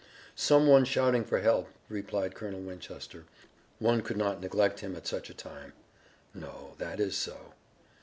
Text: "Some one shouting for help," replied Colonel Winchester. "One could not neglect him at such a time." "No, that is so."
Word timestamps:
"Some 0.33 0.65
one 0.65 0.83
shouting 0.83 1.23
for 1.25 1.41
help," 1.41 1.67
replied 1.87 2.33
Colonel 2.33 2.61
Winchester. 2.61 3.25
"One 3.77 4.01
could 4.01 4.17
not 4.17 4.41
neglect 4.41 4.79
him 4.79 4.95
at 4.95 5.05
such 5.05 5.29
a 5.29 5.33
time." 5.35 5.73
"No, 6.33 6.73
that 6.79 6.99
is 6.99 7.15
so." 7.15 7.53